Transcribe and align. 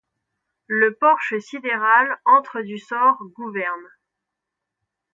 Le 0.65 0.95
porche 0.95 1.35
sidéral, 1.39 2.17
antre 2.25 2.63
du 2.63 2.79
sort, 2.79 3.19
gouverne 3.35 3.87